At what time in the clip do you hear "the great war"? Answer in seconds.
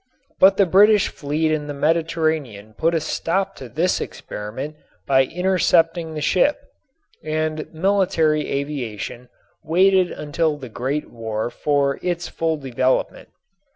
10.57-11.51